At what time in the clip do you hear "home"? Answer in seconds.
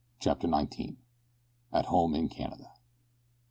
1.85-2.15